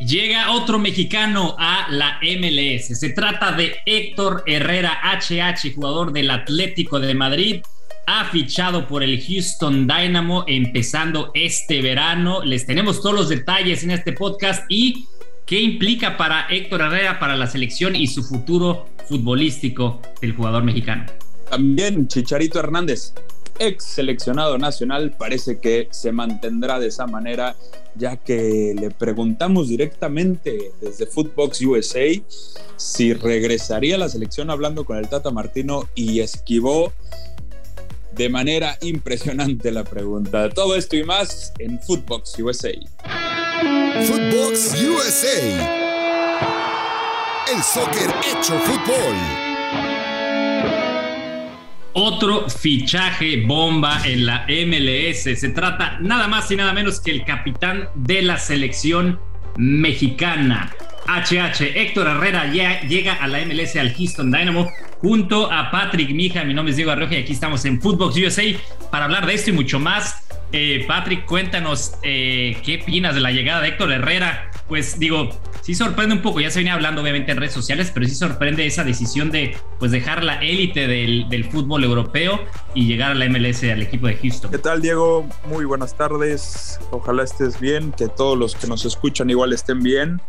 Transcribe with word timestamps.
Llega 0.00 0.52
otro 0.52 0.78
mexicano 0.78 1.56
a 1.58 1.86
la 1.90 2.18
MLS. 2.20 2.98
Se 2.98 3.10
trata 3.10 3.52
de 3.52 3.76
Héctor 3.86 4.42
Herrera 4.46 5.00
HH, 5.02 5.74
jugador 5.74 6.12
del 6.12 6.30
Atlético 6.30 7.00
de 7.00 7.14
Madrid. 7.14 7.62
Ha 8.06 8.26
fichado 8.26 8.86
por 8.86 9.02
el 9.02 9.20
Houston 9.24 9.86
Dynamo 9.86 10.44
empezando 10.46 11.30
este 11.34 11.80
verano. 11.80 12.44
Les 12.44 12.66
tenemos 12.66 13.00
todos 13.00 13.14
los 13.14 13.28
detalles 13.30 13.84
en 13.84 13.90
este 13.90 14.12
podcast 14.12 14.64
y 14.68 15.06
qué 15.46 15.60
implica 15.60 16.18
para 16.18 16.46
Héctor 16.50 16.82
Herrera, 16.82 17.18
para 17.18 17.34
la 17.34 17.46
selección 17.46 17.96
y 17.96 18.06
su 18.06 18.22
futuro 18.22 18.88
futbolístico 19.08 20.02
del 20.20 20.34
jugador 20.34 20.62
mexicano. 20.62 21.06
También 21.48 22.06
Chicharito 22.06 22.58
Hernández, 22.58 23.14
ex 23.58 23.84
seleccionado 23.84 24.58
nacional, 24.58 25.14
parece 25.18 25.58
que 25.58 25.88
se 25.90 26.12
mantendrá 26.12 26.78
de 26.78 26.88
esa 26.88 27.06
manera, 27.06 27.56
ya 27.94 28.16
que 28.16 28.74
le 28.78 28.90
preguntamos 28.90 29.68
directamente 29.68 30.72
desde 30.80 31.06
Footbox 31.06 31.60
USA 31.62 32.06
si 32.76 33.14
regresaría 33.14 33.96
a 33.96 33.98
la 33.98 34.08
selección 34.08 34.50
hablando 34.50 34.84
con 34.84 34.98
el 34.98 35.08
Tata 35.08 35.30
Martino 35.30 35.88
y 35.94 36.20
esquivó 36.20 36.92
de 38.12 38.28
manera 38.28 38.78
impresionante 38.80 39.70
la 39.70 39.84
pregunta. 39.84 40.48
Todo 40.50 40.74
esto 40.74 40.96
y 40.96 41.04
más 41.04 41.52
en 41.58 41.80
Footbox 41.80 42.38
USA. 42.38 42.72
Footbox 44.06 44.74
USA. 44.82 45.86
El 47.54 47.62
soccer 47.62 48.10
hecho 48.32 48.58
fútbol. 48.58 49.45
Otro 51.98 52.50
fichaje 52.50 53.42
bomba 53.46 54.02
en 54.04 54.26
la 54.26 54.44
MLS. 54.46 55.40
Se 55.40 55.48
trata 55.48 55.96
nada 55.98 56.28
más 56.28 56.50
y 56.50 56.56
nada 56.56 56.74
menos 56.74 57.00
que 57.00 57.10
el 57.10 57.24
capitán 57.24 57.88
de 57.94 58.20
la 58.20 58.36
selección 58.36 59.18
mexicana. 59.56 60.70
HH, 61.06 61.62
Héctor 61.74 62.08
Herrera 62.08 62.50
llega 62.50 63.14
a 63.14 63.26
la 63.26 63.38
MLS 63.46 63.76
al 63.76 63.94
Houston 63.94 64.30
Dynamo 64.30 64.70
junto 64.98 65.50
a 65.50 65.70
Patrick 65.70 66.10
Mija. 66.10 66.44
Mi 66.44 66.52
nombre 66.52 66.72
es 66.72 66.76
Diego 66.76 66.90
Arroja 66.90 67.14
y 67.14 67.22
aquí 67.22 67.32
estamos 67.32 67.64
en 67.64 67.80
Footbox 67.80 68.14
USA 68.18 68.42
para 68.90 69.06
hablar 69.06 69.24
de 69.24 69.32
esto 69.32 69.48
y 69.48 69.54
mucho 69.54 69.80
más. 69.80 70.22
Eh, 70.52 70.84
Patrick, 70.86 71.24
cuéntanos 71.24 71.94
eh, 72.02 72.58
qué 72.62 72.82
opinas 72.82 73.14
de 73.14 73.22
la 73.22 73.30
llegada 73.30 73.62
de 73.62 73.68
Héctor 73.68 73.90
Herrera. 73.90 74.50
Pues 74.68 74.98
digo, 74.98 75.30
sí 75.66 75.74
sorprende 75.74 76.14
un 76.14 76.22
poco, 76.22 76.38
ya 76.38 76.48
se 76.48 76.60
venía 76.60 76.74
hablando 76.74 77.02
obviamente 77.02 77.32
en 77.32 77.38
redes 77.38 77.52
sociales, 77.52 77.90
pero 77.92 78.06
sí 78.06 78.14
sorprende 78.14 78.64
esa 78.64 78.84
decisión 78.84 79.32
de 79.32 79.56
pues 79.80 79.90
dejar 79.90 80.22
la 80.22 80.40
élite 80.40 80.86
del, 80.86 81.28
del, 81.28 81.44
fútbol 81.44 81.82
europeo 81.82 82.38
y 82.72 82.86
llegar 82.86 83.10
a 83.10 83.14
la 83.16 83.28
MLS 83.28 83.64
al 83.64 83.82
equipo 83.82 84.06
de 84.06 84.14
Houston. 84.14 84.52
¿Qué 84.52 84.58
tal 84.58 84.80
Diego? 84.80 85.28
Muy 85.48 85.64
buenas 85.64 85.96
tardes, 85.96 86.78
ojalá 86.92 87.24
estés 87.24 87.58
bien, 87.58 87.90
que 87.90 88.06
todos 88.06 88.38
los 88.38 88.54
que 88.54 88.68
nos 88.68 88.84
escuchan 88.84 89.28
igual 89.28 89.52
estén 89.52 89.80
bien 89.80 90.20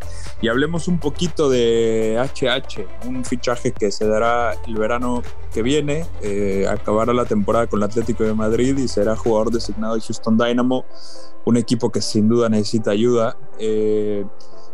y 0.42 0.48
hablemos 0.48 0.88
un 0.88 0.98
poquito 0.98 1.52
de 1.52 2.18
HH, 2.18 3.06
un 3.06 3.24
fichaje 3.24 3.74
que 3.74 3.92
se 3.92 4.08
dará 4.08 4.56
el 4.66 4.74
verano 4.74 5.22
que 5.54 5.62
viene, 5.62 6.08
eh, 6.24 6.66
acabará 6.68 7.14
la 7.14 7.26
temporada 7.26 7.68
con 7.68 7.80
el 7.80 7.84
Atlético 7.84 8.24
de 8.24 8.34
Madrid 8.34 8.76
y 8.76 8.88
será 8.88 9.16
jugador 9.16 9.52
designado 9.52 9.94
de 9.94 10.02
Houston 10.02 10.36
Dynamo, 10.36 10.84
un 11.46 11.58
equipo 11.58 11.92
que 11.92 12.02
sin 12.02 12.28
duda 12.28 12.50
necesita 12.50 12.90
ayuda. 12.90 13.38
Eh, 13.60 14.26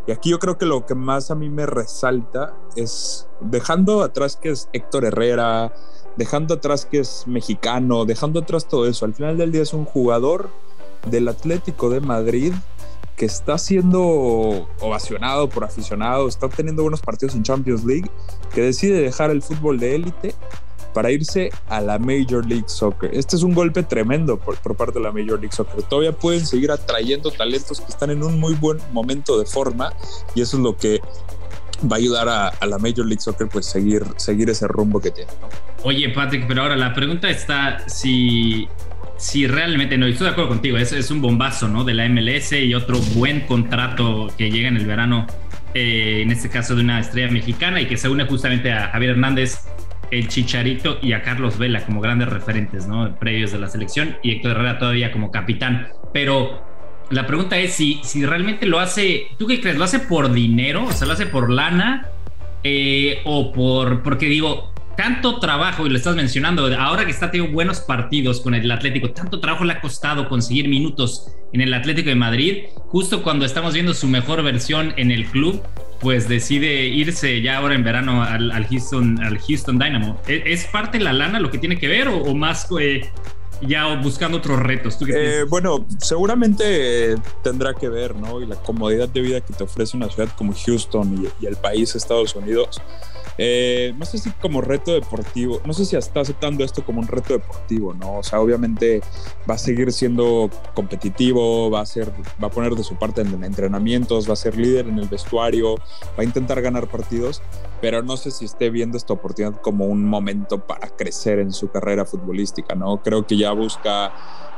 y 0.06 0.12
aquí 0.12 0.30
yo 0.30 0.38
creo 0.38 0.58
que 0.58 0.66
lo 0.66 0.84
que 0.84 0.94
más 0.94 1.30
a 1.30 1.34
mí 1.34 1.48
me 1.48 1.66
resalta 1.66 2.54
es 2.76 3.26
dejando 3.40 4.02
atrás 4.02 4.36
que 4.36 4.50
es 4.50 4.68
Héctor 4.72 5.06
Herrera, 5.06 5.72
dejando 6.16 6.54
atrás 6.54 6.84
que 6.84 7.00
es 7.00 7.26
mexicano, 7.26 8.04
dejando 8.04 8.40
atrás 8.40 8.68
todo 8.68 8.86
eso. 8.86 9.06
Al 9.06 9.14
final 9.14 9.38
del 9.38 9.52
día 9.52 9.62
es 9.62 9.72
un 9.72 9.84
jugador 9.84 10.50
del 11.08 11.28
Atlético 11.28 11.88
de 11.88 12.00
Madrid 12.00 12.52
que 13.16 13.26
está 13.26 13.58
siendo 13.58 14.68
ovacionado 14.80 15.48
por 15.48 15.64
aficionados, 15.64 16.34
está 16.34 16.46
obteniendo 16.46 16.82
buenos 16.82 17.00
partidos 17.00 17.34
en 17.34 17.44
Champions 17.44 17.84
League, 17.84 18.10
que 18.52 18.60
decide 18.60 19.00
dejar 19.00 19.30
el 19.30 19.40
fútbol 19.40 19.78
de 19.78 19.94
élite 19.94 20.34
para 20.94 21.10
irse 21.10 21.50
a 21.68 21.80
la 21.80 21.98
Major 21.98 22.46
League 22.46 22.68
Soccer. 22.68 23.10
Este 23.12 23.36
es 23.36 23.42
un 23.42 23.52
golpe 23.52 23.82
tremendo 23.82 24.38
por, 24.38 24.56
parte 24.76 24.98
de 24.98 25.04
la 25.04 25.12
Major 25.12 25.38
League 25.38 25.52
Soccer. 25.52 25.82
Todavía 25.82 26.12
pueden 26.12 26.46
seguir 26.46 26.70
atrayendo 26.70 27.30
talentos 27.30 27.80
que 27.80 27.90
están 27.90 28.10
en 28.10 28.22
un 28.22 28.40
muy 28.40 28.54
buen 28.54 28.78
momento 28.92 29.38
de 29.38 29.44
forma 29.44 29.92
y 30.34 30.40
eso 30.40 30.56
es 30.56 30.62
lo 30.62 30.76
que 30.76 31.00
va 31.90 31.96
a 31.96 31.98
ayudar 31.98 32.28
a, 32.28 32.66
la 32.66 32.78
Major 32.78 33.04
League 33.04 33.20
Soccer 33.20 33.48
pues 33.48 33.66
seguir, 33.66 34.04
seguir 34.16 34.48
ese 34.48 34.68
rumbo 34.68 35.00
que 35.00 35.10
tiene. 35.10 35.30
Oye 35.82 36.08
Patrick, 36.10 36.46
pero 36.46 36.62
ahora 36.62 36.76
la 36.76 36.94
pregunta 36.94 37.28
está 37.28 37.86
si, 37.88 38.68
si 39.18 39.46
realmente, 39.46 39.98
no, 39.98 40.06
estoy 40.06 40.28
de 40.28 40.32
acuerdo 40.32 40.50
contigo, 40.50 40.78
es, 40.78 40.92
es 40.92 41.10
un 41.10 41.20
bombazo 41.20 41.68
¿no? 41.68 41.84
de 41.84 41.92
la 41.92 42.08
MLS 42.08 42.52
y 42.52 42.72
otro 42.72 42.98
buen 43.14 43.40
contrato 43.40 44.28
que 44.38 44.50
llega 44.50 44.68
en 44.68 44.76
el 44.76 44.86
verano, 44.86 45.26
eh, 45.74 46.20
en 46.22 46.30
este 46.30 46.48
caso 46.48 46.74
de 46.76 46.82
una 46.82 47.00
estrella 47.00 47.30
mexicana 47.30 47.80
y 47.80 47.86
que 47.86 47.96
se 47.96 48.08
une 48.08 48.24
justamente 48.24 48.72
a 48.72 48.88
Javier 48.88 49.10
Hernández 49.10 49.58
el 50.18 50.28
Chicharito 50.28 50.98
y 51.02 51.12
a 51.12 51.22
Carlos 51.22 51.58
Vela 51.58 51.84
como 51.84 52.00
grandes 52.00 52.28
referentes, 52.28 52.86
¿no? 52.86 53.14
Previos 53.18 53.52
de 53.52 53.58
la 53.58 53.68
selección 53.68 54.16
y 54.22 54.32
Héctor 54.32 54.52
Herrera 54.52 54.78
todavía 54.78 55.12
como 55.12 55.30
capitán. 55.30 55.88
Pero 56.12 56.62
la 57.10 57.26
pregunta 57.26 57.58
es 57.58 57.74
si, 57.74 58.00
si 58.02 58.24
realmente 58.24 58.66
lo 58.66 58.80
hace, 58.80 59.28
¿tú 59.38 59.46
qué 59.46 59.60
crees? 59.60 59.76
¿Lo 59.76 59.84
hace 59.84 59.98
por 59.98 60.32
dinero? 60.32 60.84
O 60.84 60.92
sea, 60.92 61.06
¿lo 61.06 61.12
hace 61.12 61.26
por 61.26 61.50
lana? 61.50 62.08
Eh, 62.62 63.20
o 63.24 63.52
por, 63.52 64.02
porque 64.02 64.26
digo, 64.26 64.72
tanto 64.96 65.38
trabajo, 65.38 65.86
y 65.86 65.90
lo 65.90 65.96
estás 65.96 66.16
mencionando, 66.16 66.66
ahora 66.78 67.04
que 67.04 67.10
está 67.10 67.30
teniendo 67.30 67.52
buenos 67.52 67.80
partidos 67.80 68.40
con 68.40 68.54
el 68.54 68.70
Atlético, 68.70 69.10
tanto 69.10 69.40
trabajo 69.40 69.64
le 69.64 69.74
ha 69.74 69.80
costado 69.80 70.28
conseguir 70.28 70.68
minutos 70.68 71.30
en 71.52 71.60
el 71.60 71.74
Atlético 71.74 72.08
de 72.08 72.14
Madrid, 72.14 72.62
justo 72.88 73.22
cuando 73.22 73.44
estamos 73.44 73.74
viendo 73.74 73.92
su 73.94 74.06
mejor 74.06 74.42
versión 74.42 74.94
en 74.96 75.10
el 75.10 75.26
club, 75.26 75.62
pues 76.04 76.28
decide 76.28 76.84
irse 76.84 77.40
ya 77.40 77.56
ahora 77.56 77.74
en 77.74 77.82
verano 77.82 78.22
al, 78.22 78.66
Houston, 78.66 79.18
al 79.24 79.38
Houston 79.38 79.78
Dynamo. 79.78 80.20
¿E-, 80.28 80.42
¿Es, 80.44 80.66
parte 80.66 81.00
la 81.00 81.14
lana 81.14 81.40
lo 81.40 81.50
que 81.50 81.56
tiene 81.56 81.78
que 81.78 81.88
ver 81.88 82.08
o, 82.08 82.34
más 82.34 82.68
eh, 82.78 83.10
ya 83.62 83.86
buscando 84.02 84.36
otros 84.36 84.60
retos? 84.60 84.98
Eh, 85.08 85.46
bueno, 85.48 85.86
seguramente 85.98 87.16
tendrá 87.42 87.72
que 87.72 87.88
ver, 87.88 88.14
¿no? 88.14 88.42
Y 88.42 88.46
la 88.46 88.56
comodidad 88.56 89.08
de 89.08 89.22
vida 89.22 89.40
que 89.40 89.54
te 89.54 89.64
ofrece 89.64 89.96
una 89.96 90.10
ciudad 90.10 90.28
como 90.36 90.52
Houston 90.52 91.24
y, 91.24 91.42
y 91.42 91.46
el 91.46 91.56
país 91.56 91.94
Estados 91.94 92.36
Unidos 92.36 92.82
eh, 93.36 93.92
no 93.98 94.04
sé 94.04 94.18
si 94.18 94.30
como 94.30 94.60
reto 94.60 94.92
deportivo, 94.92 95.60
no 95.64 95.72
sé 95.72 95.84
si 95.84 95.96
está 95.96 96.20
aceptando 96.20 96.64
esto 96.64 96.84
como 96.84 97.00
un 97.00 97.08
reto 97.08 97.32
deportivo, 97.32 97.92
¿no? 97.94 98.18
O 98.18 98.22
sea, 98.22 98.40
obviamente 98.40 99.00
va 99.48 99.54
a 99.54 99.58
seguir 99.58 99.92
siendo 99.92 100.50
competitivo, 100.74 101.70
va 101.70 101.80
a, 101.80 101.86
ser, 101.86 102.12
va 102.42 102.48
a 102.48 102.50
poner 102.50 102.74
de 102.74 102.84
su 102.84 102.96
parte 102.96 103.22
en 103.22 103.42
entrenamientos, 103.42 104.28
va 104.28 104.34
a 104.34 104.36
ser 104.36 104.56
líder 104.56 104.86
en 104.86 104.98
el 104.98 105.08
vestuario, 105.08 105.76
va 105.76 106.22
a 106.22 106.24
intentar 106.24 106.62
ganar 106.62 106.86
partidos, 106.86 107.42
pero 107.80 108.02
no 108.02 108.16
sé 108.16 108.30
si 108.30 108.44
esté 108.44 108.70
viendo 108.70 108.96
esta 108.96 109.12
oportunidad 109.12 109.60
como 109.60 109.86
un 109.86 110.04
momento 110.04 110.60
para 110.60 110.88
crecer 110.88 111.40
en 111.40 111.52
su 111.52 111.70
carrera 111.70 112.04
futbolística, 112.04 112.74
¿no? 112.74 113.02
Creo 113.02 113.26
que 113.26 113.36
ya 113.36 113.52
busca 113.52 114.12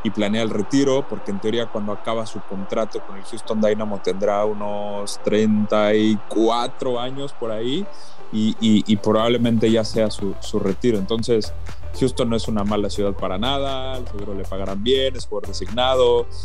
y 0.04 0.10
planea 0.10 0.42
el 0.42 0.50
retiro, 0.50 1.06
porque 1.08 1.30
en 1.30 1.40
teoría 1.40 1.66
cuando 1.66 1.92
acaba 1.92 2.26
su 2.26 2.40
contrato 2.40 3.00
con 3.06 3.16
el 3.16 3.24
Houston 3.24 3.60
Dynamo 3.60 4.00
tendrá 4.02 4.44
unos 4.44 5.18
34 5.24 7.00
años 7.00 7.32
por 7.32 7.50
ahí 7.50 7.86
y, 8.32 8.96
probablemente 8.96 9.70
ya 9.70 9.84
sea 9.84 10.10
su, 10.10 10.58
retiro. 10.58 10.98
Entonces, 10.98 11.52
Houston 11.98 12.28
no 12.28 12.36
es 12.36 12.48
una 12.48 12.64
mala 12.64 12.90
ciudad 12.90 13.12
para 13.14 13.38
nada, 13.38 13.96
seguro 14.10 14.34
le 14.34 14.44
pagarán 14.44 14.82
bien, 14.82 15.16
es 15.16 15.26
por 15.26 15.46
designado. 15.46 16.26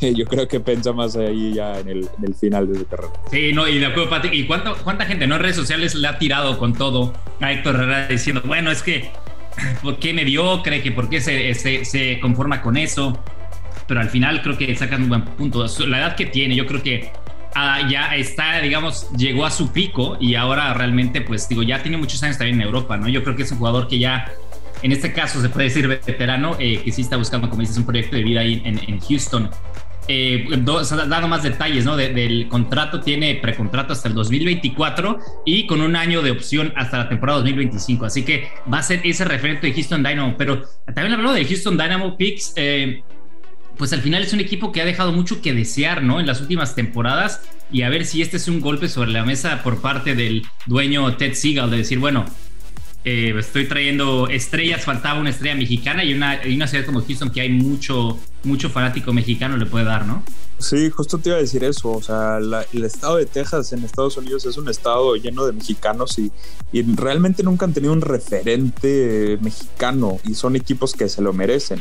Eh, 0.00 0.14
yo 0.14 0.24
creo 0.26 0.48
que 0.48 0.60
piensa 0.60 0.92
más 0.92 1.16
ahí 1.16 1.54
ya 1.54 1.78
en 1.78 1.88
el, 1.88 2.08
final 2.38 2.70
de 2.70 2.80
su 2.80 2.86
carrera. 2.86 3.12
Sí, 3.30 3.52
no, 3.52 3.66
y 3.68 3.78
de 3.78 3.86
acuerdo, 3.86 4.10
Patrick. 4.10 4.34
¿Y 4.34 4.46
cuánto, 4.46 4.76
cuánta 4.82 5.04
gente 5.06 5.26
no 5.26 5.36
en 5.36 5.42
redes 5.42 5.56
sociales 5.56 5.94
le 5.94 6.08
ha 6.08 6.18
tirado 6.18 6.58
con 6.58 6.74
todo 6.74 7.12
a 7.40 7.52
Héctor 7.52 7.76
Herrera 7.76 8.08
diciendo, 8.08 8.42
bueno, 8.44 8.70
es 8.70 8.82
que, 8.82 9.10
¿por 9.82 9.98
qué 9.98 10.12
mediocre? 10.12 10.82
Que 10.82 10.92
¿Por 10.92 11.08
qué 11.08 11.20
se, 11.20 11.54
se, 11.54 11.84
se 11.84 12.20
conforma 12.20 12.60
con 12.60 12.76
eso? 12.76 13.18
Pero 13.86 14.00
al 14.00 14.10
final 14.10 14.42
creo 14.42 14.56
que 14.56 14.74
sacan 14.76 15.04
un 15.04 15.08
buen 15.08 15.24
punto. 15.24 15.64
La 15.86 15.98
edad 15.98 16.16
que 16.16 16.26
tiene, 16.26 16.56
yo 16.56 16.66
creo 16.66 16.82
que 16.82 17.12
Ah, 17.54 17.88
ya 17.88 18.16
está, 18.16 18.60
digamos, 18.60 19.08
llegó 19.16 19.46
a 19.46 19.50
su 19.50 19.70
pico 19.70 20.16
y 20.18 20.34
ahora 20.34 20.74
realmente, 20.74 21.20
pues 21.20 21.48
digo, 21.48 21.62
ya 21.62 21.80
tiene 21.82 21.96
muchos 21.96 22.20
años 22.24 22.36
también 22.36 22.60
en 22.60 22.66
Europa, 22.66 22.96
¿no? 22.96 23.08
Yo 23.08 23.22
creo 23.22 23.36
que 23.36 23.44
es 23.44 23.52
un 23.52 23.58
jugador 23.58 23.86
que 23.86 24.00
ya, 24.00 24.32
en 24.82 24.90
este 24.90 25.12
caso, 25.12 25.40
se 25.40 25.48
puede 25.48 25.66
decir 25.66 25.86
veterano, 25.86 26.56
eh, 26.58 26.82
que 26.84 26.90
sí 26.90 27.02
está 27.02 27.16
buscando, 27.16 27.48
como 27.48 27.60
dices, 27.60 27.76
un 27.78 27.86
proyecto 27.86 28.16
de 28.16 28.24
vida 28.24 28.40
ahí 28.40 28.60
en, 28.64 29.00
Houston. 29.00 29.50
Eh, 30.08 30.46
dando 30.50 31.28
más 31.28 31.44
detalles, 31.44 31.84
¿no? 31.84 31.96
del 31.96 32.48
contrato, 32.48 33.00
tiene 33.00 33.36
precontrato 33.36 33.92
hasta 33.92 34.08
el 34.08 34.14
2024 34.14 35.18
y 35.46 35.66
con 35.66 35.80
un 35.80 35.96
año 35.96 36.22
de 36.22 36.32
opción 36.32 36.72
hasta 36.76 36.98
la 36.98 37.08
temporada 37.08 37.38
2025. 37.38 38.04
Así 38.04 38.24
que 38.24 38.48
va 38.70 38.78
a 38.78 38.82
ser 38.82 39.00
ese 39.04 39.24
referente 39.24 39.68
de 39.68 39.72
Houston 39.72 40.02
Dynamo. 40.02 40.34
Pero 40.36 40.64
también 40.86 41.12
hablando 41.12 41.32
de 41.32 41.44
Houston 41.44 41.78
Dynamo 41.78 42.16
Picks, 42.16 42.52
eh, 42.56 43.02
pues 43.76 43.92
al 43.92 44.02
final 44.02 44.22
es 44.22 44.32
un 44.32 44.40
equipo 44.40 44.72
que 44.72 44.80
ha 44.80 44.84
dejado 44.84 45.12
mucho 45.12 45.40
que 45.40 45.52
desear, 45.52 46.02
¿no? 46.02 46.20
En 46.20 46.26
las 46.26 46.40
últimas 46.40 46.74
temporadas 46.74 47.40
y 47.70 47.82
a 47.82 47.88
ver 47.88 48.06
si 48.06 48.22
este 48.22 48.36
es 48.36 48.48
un 48.48 48.60
golpe 48.60 48.88
sobre 48.88 49.10
la 49.10 49.24
mesa 49.24 49.62
por 49.62 49.80
parte 49.80 50.14
del 50.14 50.44
dueño 50.66 51.16
Ted 51.16 51.34
Seagal 51.34 51.70
de 51.70 51.78
decir, 51.78 51.98
bueno, 51.98 52.24
eh, 53.04 53.34
estoy 53.38 53.66
trayendo 53.66 54.28
estrellas, 54.28 54.84
faltaba 54.84 55.20
una 55.20 55.30
estrella 55.30 55.54
mexicana 55.56 56.04
y 56.04 56.14
una, 56.14 56.40
una 56.46 56.66
ciudad 56.66 56.86
como 56.86 57.02
Houston 57.02 57.30
que 57.30 57.40
hay 57.40 57.50
mucho, 57.50 58.18
mucho 58.44 58.70
fanático 58.70 59.12
mexicano 59.12 59.56
le 59.56 59.66
puede 59.66 59.84
dar, 59.84 60.06
¿no? 60.06 60.22
Sí, 60.58 60.88
justo 60.88 61.18
te 61.18 61.28
iba 61.28 61.38
a 61.38 61.40
decir 61.40 61.64
eso. 61.64 61.90
O 61.90 62.02
sea, 62.02 62.38
el 62.38 62.84
estado 62.84 63.16
de 63.16 63.26
Texas 63.26 63.72
en 63.72 63.84
Estados 63.84 64.16
Unidos 64.16 64.46
es 64.46 64.56
un 64.56 64.68
estado 64.68 65.16
lleno 65.16 65.44
de 65.46 65.52
mexicanos 65.52 66.18
y, 66.18 66.32
realmente 66.96 67.42
nunca 67.42 67.66
han 67.66 67.72
tenido 67.72 67.92
un 67.92 68.00
referente 68.00 69.38
mexicano 69.40 70.18
y 70.24 70.34
son 70.34 70.56
equipos 70.56 70.94
que 70.94 71.08
se 71.08 71.22
lo 71.22 71.32
merecen. 71.32 71.80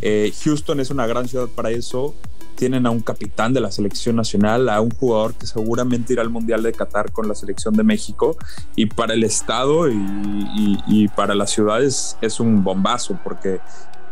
Eh, 0.00 0.32
Houston 0.44 0.80
es 0.80 0.90
una 0.90 1.06
gran 1.06 1.28
ciudad 1.28 1.48
para 1.48 1.70
eso. 1.70 2.14
Tienen 2.54 2.86
a 2.86 2.90
un 2.90 3.00
capitán 3.00 3.52
de 3.52 3.60
la 3.60 3.70
selección 3.70 4.16
nacional, 4.16 4.68
a 4.68 4.80
un 4.80 4.90
jugador 4.90 5.34
que 5.34 5.46
seguramente 5.46 6.12
irá 6.12 6.22
al 6.22 6.30
Mundial 6.30 6.62
de 6.62 6.72
Qatar 6.72 7.12
con 7.12 7.28
la 7.28 7.34
selección 7.34 7.74
de 7.74 7.84
México. 7.84 8.36
Y 8.74 8.86
para 8.86 9.14
el 9.14 9.22
estado 9.24 9.88
y, 9.88 11.08
para 11.14 11.34
las 11.34 11.50
ciudades 11.50 12.16
es 12.20 12.40
un 12.40 12.64
bombazo 12.64 13.18
porque 13.22 13.60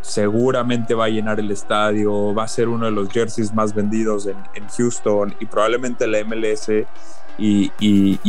seguramente 0.01 0.95
va 0.95 1.07
a 1.07 1.09
llenar 1.09 1.41
el 1.41 1.51
estadio, 1.51 2.33
va 2.33 2.45
a 2.45 2.49
ser 2.49 2.69
uno 2.69 2.87
de 2.87 2.93
los 2.93 3.09
jerseys 3.11 3.53
más 3.53 3.75
vendidos 3.75 4.27
en, 4.27 4.37
Houston 4.77 5.35
y 5.41 5.47
probablemente 5.47 6.07
la 6.07 6.23
MLS 6.25 6.71
y, 7.39 7.71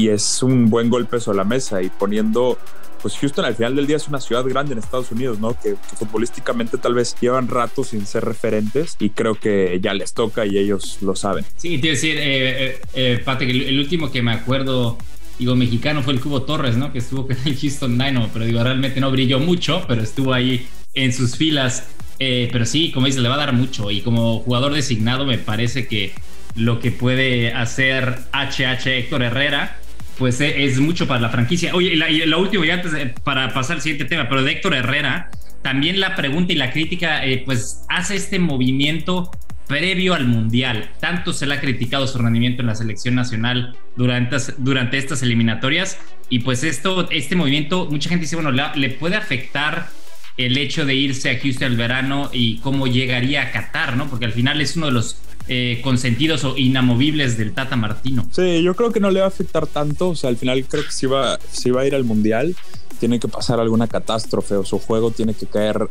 es 0.10 0.44
un 0.44 0.70
buen 0.70 0.90
golpe 0.90 1.20
sobre 1.20 1.38
la 1.38 1.44
mesa 1.44 1.82
y 1.82 1.90
poniendo, 1.90 2.58
pues 3.02 3.18
Houston 3.18 3.46
al 3.46 3.56
final 3.56 3.76
del 3.76 3.88
día 3.88 3.98
es 3.98 4.08
una 4.08 4.20
ciudad 4.20 4.44
grande 4.46 4.74
en 4.74 4.80
Estados 4.80 5.12
Unidos, 5.12 5.40
¿no? 5.40 5.60
Que, 5.60 5.76
futbolísticamente 5.98 6.78
tal 6.78 6.94
vez 6.94 7.16
llevan 7.20 7.48
rato 7.48 7.84
sin 7.84 8.06
ser 8.06 8.26
referentes 8.26 8.96
y 9.00 9.10
creo 9.10 9.36
que 9.36 9.80
ya 9.82 9.94
les 9.94 10.14
toca 10.14 10.46
y 10.46 10.58
ellos 10.58 11.00
lo 11.02 11.16
saben. 11.16 11.46
Sí, 11.58 11.78
te 11.78 11.90
decir, 11.90 12.18
eh, 12.18 12.82
eh, 12.94 13.22
eh 13.24 13.24
el, 13.40 13.80
último 13.80 14.12
que 14.12 14.22
me 14.22 14.32
acuerdo 14.32 14.98
digo, 15.40 15.56
mexicano 15.56 16.02
fue 16.02 16.14
el 16.14 16.20
Cubo 16.20 16.44
Torres, 16.44 16.78
¿no? 16.78 16.92
Que 16.92 17.00
estuvo 17.00 17.28
con 17.28 17.38
el 17.46 17.58
Houston 17.58 17.98
Dynamo, 17.98 18.30
pero 18.34 18.46
digo, 18.46 18.64
realmente 18.64 19.00
no 19.00 19.12
brilló 19.12 19.40
mucho, 19.40 19.84
pero 19.88 20.02
estuvo 20.02 20.34
ahí 20.34 20.68
en 20.94 21.14
sus 21.14 21.36
filas. 21.36 21.88
Eh, 22.20 22.50
pero 22.52 22.66
sí, 22.66 22.92
como 22.92 23.06
dice, 23.06 23.22
le 23.22 23.30
va 23.30 23.36
a 23.36 23.40
dar 23.40 23.54
mucho. 23.54 23.92
Y 23.92 24.02
como 24.02 24.40
jugador 24.40 24.74
designado, 24.74 25.26
me 25.26 25.38
parece 25.38 25.88
que 25.88 26.14
lo 26.58 26.80
que 26.80 26.92
puede 26.92 27.54
hacer 27.54 28.18
HH 28.34 28.88
Héctor 28.88 29.24
Herrera, 29.24 29.78
pues 30.18 30.42
eh, 30.42 30.66
es 30.66 30.80
mucho 30.80 31.08
para 31.08 31.22
la 31.22 31.30
franquicia. 31.30 31.74
Oye, 31.74 31.94
y 31.94 32.26
lo 32.26 32.40
último, 32.40 32.66
ya 32.66 32.74
antes 32.76 32.94
para 33.24 33.54
pasar 33.54 33.78
al 33.78 33.82
siguiente 33.82 34.06
tema, 34.06 34.28
pero 34.28 34.44
de 34.44 34.52
Héctor 34.52 34.74
Herrera, 34.74 35.30
también 35.62 36.00
la 36.00 36.16
pregunta 36.16 36.54
y 36.54 36.56
la 36.56 36.72
crítica, 36.72 37.24
eh, 37.26 37.44
pues 37.46 37.86
hace 37.90 38.16
este 38.16 38.40
movimiento 38.40 39.32
previo 39.68 40.14
al 40.14 40.26
Mundial. 40.26 40.90
Tanto 41.00 41.34
se 41.34 41.46
le 41.46 41.54
ha 41.54 41.62
criticado 41.62 42.08
su 42.08 42.18
rendimiento 42.18 42.62
en 42.62 42.68
la 42.68 42.76
selección 42.76 43.16
nacional 43.16 43.78
durante, 43.96 44.38
durante 44.58 44.98
estas 44.98 45.22
eliminatorias. 45.22 46.00
Y 46.30 46.40
pues 46.40 46.64
esto, 46.64 47.10
este 47.12 47.36
movimiento, 47.36 47.88
mucha 47.92 48.10
gente 48.10 48.24
dice, 48.24 48.36
bueno, 48.36 48.52
le 48.52 48.90
puede 48.92 49.16
afectar 49.16 49.90
el 50.38 50.58
hecho 50.58 50.86
de 50.86 50.94
irse 50.94 51.32
a 51.32 51.40
Houston 51.40 51.72
el 51.72 51.78
verano 51.78 52.30
y 52.32 52.60
cómo 52.60 52.88
llegaría 52.88 53.42
a 53.42 53.52
Qatar, 53.52 53.98
¿no? 53.98 54.08
Porque 54.08 54.26
al 54.26 54.34
final 54.34 54.62
es 54.62 54.78
uno 54.78 54.86
de 54.86 54.92
los 54.94 55.20
eh, 55.48 55.80
consentidos 55.84 56.44
o 56.44 56.58
inamovibles 56.58 57.38
del 57.38 57.54
Tata 57.54 57.76
Martino. 57.76 58.28
Sí, 58.32 58.62
yo 58.64 58.76
creo 58.76 58.92
que 58.92 59.00
no 59.00 59.12
le 59.12 59.20
va 59.20 59.26
a 59.26 59.30
afectar 59.30 59.68
tanto. 59.68 60.10
O 60.10 60.16
sea, 60.16 60.30
al 60.30 60.38
final 60.38 60.66
creo 60.66 60.84
que 60.84 60.92
si 60.92 61.06
va, 61.06 61.40
si 61.52 61.72
va 61.72 61.82
a 61.82 61.86
ir 61.86 61.96
al 61.96 62.04
Mundial, 62.04 62.56
tiene 63.00 63.20
que 63.20 63.28
pasar 63.28 63.60
alguna 63.60 63.88
catástrofe 63.88 64.56
o 64.56 64.66
su 64.66 64.80
juego 64.80 65.12
tiene 65.12 65.34
que 65.34 65.46
caer 65.46 65.88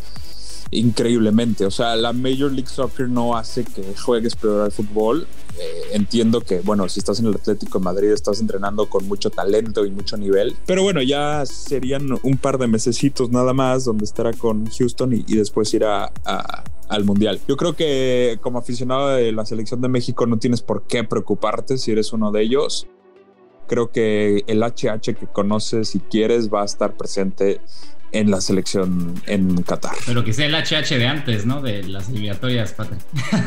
increíblemente. 0.71 1.65
O 1.65 1.71
sea, 1.71 1.97
la 1.97 2.13
Major 2.13 2.53
League 2.53 2.69
Soccer 2.69 3.09
no 3.09 3.37
hace 3.37 3.65
que 3.65 3.83
juegues 3.95 4.37
peor 4.37 4.63
al 4.63 4.73
fútbol. 4.73 5.27
Eh, 5.59 5.83
entiendo 5.93 6.43
que, 6.43 6.61
bueno, 6.61 6.89
si 6.89 7.01
estás 7.01 7.21
en 7.21 7.27
el 7.27 7.35
Atlético 7.35 7.79
de 7.79 7.85
Madrid, 7.85 8.09
estás 8.11 8.41
entrenando 8.41 8.91
con 8.91 9.07
mucho 9.09 9.31
talento 9.31 9.87
y 9.87 9.91
mucho 9.91 10.17
nivel. 10.17 10.55
Pero 10.67 10.83
bueno, 10.83 11.01
ya 11.03 11.47
serían 11.47 12.19
un 12.23 12.37
par 12.37 12.59
de 12.59 12.67
mesecitos 12.67 13.31
nada 13.31 13.53
más 13.53 13.85
donde 13.85 14.05
estará 14.05 14.33
con 14.33 14.67
Houston 14.67 15.13
y, 15.15 15.37
después 15.37 15.73
irá 15.73 16.13
al 16.89 17.05
Mundial. 17.05 17.41
Yo 17.49 17.57
creo 17.57 17.75
que 17.75 18.39
como 18.41 18.59
aficionado 18.59 19.09
de 19.09 19.33
la 19.33 19.45
selección 19.45 19.81
de 19.81 19.89
México 19.89 20.27
no 20.27 20.39
tienes 20.39 20.63
por 20.63 20.87
qué 20.87 21.05
preocuparte 21.05 21.79
si 21.79 21.93
eres 21.93 22.13
uno 22.13 22.31
de 22.31 22.43
ellos. 22.43 22.87
Creo 23.67 23.91
que 23.91 24.45
el 24.47 24.63
HH 24.63 25.15
que 25.15 25.27
conoces 25.27 25.95
y 25.95 26.01
quieres 26.01 26.53
va 26.53 26.63
a 26.63 26.65
estar 26.65 26.97
presente 26.97 27.61
en 28.13 28.31
la 28.31 28.41
selección 28.41 29.15
en 29.27 29.63
Qatar. 29.63 29.97
Pero 30.07 30.25
que 30.25 30.33
sea 30.33 30.47
el 30.47 30.55
HH 30.55 30.97
de 30.97 31.07
antes, 31.07 31.47
¿no? 31.47 31.61
De 31.61 31.83
las 31.83 32.09
eliminatorias, 32.09 32.73
Patrick. 32.73 33.01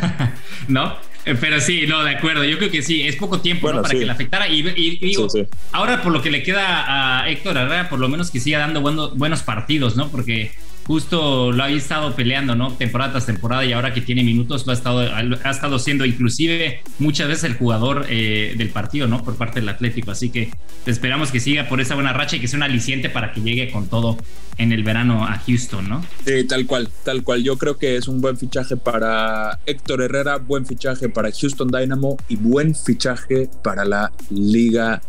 ¿No? 0.67 0.93
Eh, 1.25 1.35
pero 1.39 1.59
sí, 1.59 1.85
no, 1.87 2.03
de 2.03 2.15
acuerdo. 2.15 2.43
Yo 2.43 2.57
creo 2.57 2.69
que 2.69 2.81
sí, 2.81 3.07
es 3.07 3.15
poco 3.15 3.39
tiempo 3.39 3.71
¿no? 3.71 3.81
para 3.81 3.97
que 3.97 4.05
le 4.05 4.11
afectara. 4.11 4.47
Y, 4.47 4.61
digo, 4.97 5.27
ahora 5.71 6.01
por 6.01 6.11
lo 6.11 6.21
que 6.21 6.31
le 6.31 6.43
queda 6.43 7.21
a 7.21 7.29
Héctor 7.29 7.57
Herrera, 7.57 7.89
por 7.89 7.99
lo 7.99 8.09
menos 8.09 8.31
que 8.31 8.39
siga 8.39 8.59
dando 8.59 8.81
buenos 8.81 9.43
partidos, 9.43 9.95
¿no? 9.95 10.09
Porque 10.09 10.51
justo 10.89 11.51
lo 11.51 11.63
había 11.63 11.77
estado 11.77 12.15
peleando, 12.15 12.55
¿no? 12.55 12.73
Temporada 12.73 13.11
tras 13.11 13.27
temporada 13.27 13.63
y 13.63 13.73
ahora 13.73 13.93
que 13.93 14.01
tiene 14.01 14.23
minutos 14.23 14.65
lo 14.65 14.71
ha 14.71 14.73
estado, 14.73 15.01
ha 15.01 15.51
estado 15.51 15.77
siendo 15.77 16.03
inclusive 16.03 16.81
muchas 16.97 17.27
veces 17.27 17.43
el 17.43 17.53
jugador 17.53 18.07
eh, 18.09 18.55
del 18.57 18.69
partido, 18.69 19.05
¿no? 19.05 19.23
Por 19.23 19.35
parte 19.35 19.59
del 19.59 19.69
Atlético. 19.69 20.09
Así 20.09 20.31
que 20.31 20.49
esperamos 20.87 21.29
que 21.29 21.39
siga 21.39 21.69
por 21.69 21.79
esa 21.79 21.93
buena 21.93 22.11
racha 22.11 22.37
y 22.37 22.39
que 22.39 22.47
sea 22.47 22.57
un 22.57 22.63
aliciente 22.63 23.07
para 23.11 23.33
que 23.33 23.41
llegue 23.41 23.69
con 23.69 23.87
todo 23.87 24.17
en 24.57 24.71
el 24.71 24.83
verano 24.83 25.25
a 25.25 25.37
Houston, 25.45 25.87
¿no? 25.87 26.03
Sí, 26.25 26.43
tal 26.45 26.65
cual, 26.65 26.89
tal 27.05 27.21
cual. 27.21 27.43
Yo 27.43 27.59
creo 27.59 27.77
que 27.77 27.95
es 27.95 28.07
un 28.07 28.19
buen 28.19 28.35
fichaje 28.35 28.75
para 28.75 29.59
Héctor 29.67 30.01
Herrera, 30.01 30.37
buen 30.37 30.65
fichaje 30.65 31.07
para 31.07 31.29
Houston 31.31 31.67
Dynamo 31.67 32.17
y 32.29 32.35
buen 32.35 32.73
fichaje 32.73 33.47
para 33.63 33.85
la 33.85 34.11
Liga 34.31 35.03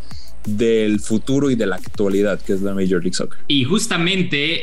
del 0.45 0.99
futuro 0.99 1.49
y 1.49 1.55
de 1.55 1.65
la 1.65 1.75
actualidad, 1.75 2.39
que 2.39 2.53
es 2.53 2.61
la 2.61 2.73
Major 2.73 3.01
League 3.01 3.13
Soccer. 3.13 3.39
Y 3.47 3.63
justamente 3.63 4.59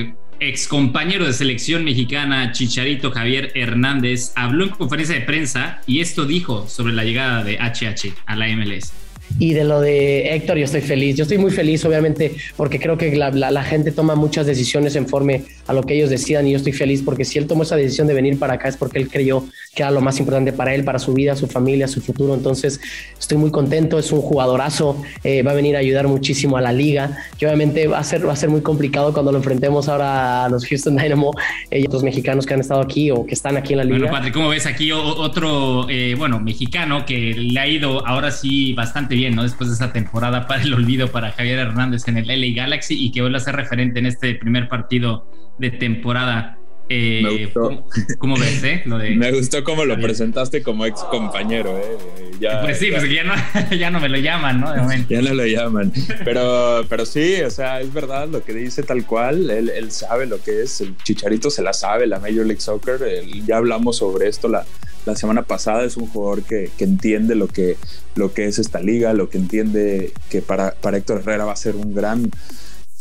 eh, 0.00 0.14
ex 0.48 0.68
compañero 0.68 1.26
de 1.26 1.32
selección 1.32 1.84
mexicana 1.84 2.52
Chicharito 2.52 3.10
Javier 3.10 3.50
Hernández 3.54 4.32
habló 4.36 4.64
en 4.64 4.70
conferencia 4.70 5.14
de 5.14 5.22
prensa 5.22 5.80
y 5.86 6.00
esto 6.00 6.26
dijo 6.26 6.68
sobre 6.68 6.92
la 6.92 7.04
llegada 7.04 7.42
de 7.42 7.56
HH 7.58 8.14
a 8.26 8.36
la 8.36 8.48
MLS. 8.54 9.03
Y 9.38 9.52
de 9.52 9.64
lo 9.64 9.80
de 9.80 10.34
Héctor, 10.34 10.58
yo 10.58 10.64
estoy 10.64 10.80
feliz. 10.80 11.16
Yo 11.16 11.22
estoy 11.22 11.38
muy 11.38 11.50
feliz, 11.50 11.84
obviamente, 11.84 12.34
porque 12.56 12.78
creo 12.78 12.96
que 12.96 13.14
la, 13.16 13.64
gente 13.64 13.90
toma 13.90 14.14
muchas 14.14 14.46
decisiones 14.46 14.94
en 14.96 15.08
forma 15.08 15.32
a 15.66 15.72
lo 15.72 15.82
que 15.82 15.94
ellos 15.94 16.10
decidan. 16.10 16.46
Y 16.46 16.52
yo 16.52 16.58
estoy 16.58 16.72
feliz 16.72 17.02
porque 17.02 17.24
si 17.24 17.38
él 17.38 17.46
tomó 17.46 17.64
esa 17.64 17.76
decisión 17.76 18.06
de 18.06 18.14
venir 18.14 18.38
para 18.38 18.54
acá 18.54 18.68
es 18.68 18.76
porque 18.76 18.98
él 18.98 19.08
creyó 19.08 19.44
que 19.74 19.82
era 19.82 19.90
lo 19.90 20.00
más 20.00 20.20
importante 20.20 20.52
para 20.52 20.74
él, 20.74 20.84
para 20.84 21.00
su 21.00 21.12
vida, 21.14 21.34
su 21.34 21.48
familia, 21.48 21.88
su 21.88 22.00
futuro. 22.00 22.34
Entonces, 22.34 22.80
estoy 23.18 23.38
muy 23.38 23.50
contento. 23.50 23.98
Es 23.98 24.12
un 24.12 24.20
jugadorazo. 24.20 25.02
Eh, 25.24 25.42
va 25.42 25.50
a 25.50 25.54
venir 25.54 25.74
a 25.74 25.80
ayudar 25.80 26.06
muchísimo 26.06 26.56
a 26.56 26.60
la 26.60 26.72
liga. 26.72 27.18
Y 27.40 27.44
obviamente 27.44 27.88
va 27.88 27.98
a 27.98 28.04
ser, 28.04 28.26
va 28.26 28.32
a 28.32 28.36
ser 28.36 28.50
muy 28.50 28.60
complicado 28.60 29.12
cuando 29.12 29.32
lo 29.32 29.38
enfrentemos 29.38 29.88
ahora 29.88 30.44
a 30.44 30.48
los 30.48 30.64
Houston 30.66 30.96
Dynamo, 30.96 31.32
ellos, 31.70 31.92
los 31.92 32.04
mexicanos 32.04 32.46
que 32.46 32.54
han 32.54 32.60
estado 32.60 32.80
aquí 32.80 33.10
o 33.10 33.26
que 33.26 33.34
están 33.34 33.56
aquí 33.56 33.72
en 33.72 33.78
la 33.78 33.84
liga. 33.84 33.98
Bueno, 33.98 34.12
Patrick, 34.12 34.34
¿cómo 34.34 34.48
ves 34.50 34.66
aquí 34.66 34.92
otro, 34.92 35.88
eh, 35.90 36.14
bueno, 36.16 36.38
mexicano 36.38 37.04
que 37.04 37.34
le 37.34 37.58
ha 37.58 37.66
ido 37.66 38.06
ahora 38.06 38.30
sí 38.30 38.72
bastante 38.74 39.16
bien? 39.16 39.23
¿No? 39.30 39.42
Después 39.42 39.70
de 39.70 39.76
esa 39.76 39.92
temporada 39.92 40.46
para 40.46 40.62
el 40.62 40.74
olvido 40.74 41.08
para 41.08 41.32
Javier 41.32 41.58
Hernández 41.58 42.06
en 42.08 42.18
el 42.18 42.26
LA 42.26 42.54
Galaxy 42.54 42.96
y 42.98 43.12
que 43.12 43.20
vuelve 43.20 43.38
a 43.38 43.40
ser 43.40 43.56
referente 43.56 43.98
en 43.98 44.06
este 44.06 44.34
primer 44.34 44.68
partido 44.68 45.28
de 45.58 45.70
temporada. 45.70 46.58
Eh, 46.90 47.22
me 47.22 47.44
gustó. 47.44 47.86
¿cómo, 48.18 48.36
ves, 48.36 48.62
eh? 48.62 48.82
me 48.84 49.32
gustó 49.32 49.64
cómo 49.64 49.86
lo 49.86 49.98
presentaste 49.98 50.62
como 50.62 50.84
ex 50.84 51.00
compañero, 51.04 51.78
eh. 51.78 52.46
pues 52.60 52.78
sí, 52.78 52.90
pues 52.90 53.10
ya 53.10 53.24
no, 53.24 53.34
ya 53.76 53.90
no 53.90 54.00
me 54.00 54.10
lo 54.10 54.18
llaman, 54.18 54.60
¿no? 54.60 54.74
ya 55.08 55.22
no 55.22 55.32
lo 55.32 55.46
llaman. 55.46 55.90
Pero, 56.24 56.84
pero 56.86 57.06
sí, 57.06 57.40
o 57.40 57.48
sea, 57.48 57.80
es 57.80 57.90
verdad 57.90 58.28
lo 58.28 58.44
que 58.44 58.52
dice 58.52 58.82
tal 58.82 59.06
cual. 59.06 59.48
Él, 59.48 59.70
él 59.70 59.90
sabe 59.92 60.26
lo 60.26 60.42
que 60.42 60.62
es. 60.62 60.82
El 60.82 60.94
Chicharito 60.98 61.48
se 61.48 61.62
la 61.62 61.72
sabe, 61.72 62.06
la 62.06 62.18
Major 62.18 62.44
League 62.44 62.60
Soccer. 62.60 63.00
ya 63.46 63.56
hablamos 63.56 63.96
sobre 63.96 64.28
esto 64.28 64.48
la, 64.48 64.66
la 65.06 65.16
semana 65.16 65.42
pasada. 65.42 65.84
Es 65.84 65.96
un 65.96 66.06
jugador 66.06 66.42
que, 66.42 66.70
que, 66.76 66.84
entiende 66.84 67.34
lo 67.34 67.48
que, 67.48 67.76
lo 68.14 68.32
que 68.32 68.46
es 68.46 68.58
esta 68.58 68.80
liga, 68.80 69.12
lo 69.12 69.28
que 69.28 69.38
entiende 69.38 70.12
que 70.30 70.42
para, 70.42 70.72
para 70.72 70.96
Héctor 70.96 71.20
Herrera 71.20 71.44
va 71.44 71.52
a 71.52 71.56
ser 71.56 71.76
un 71.76 71.94
gran, 71.94 72.30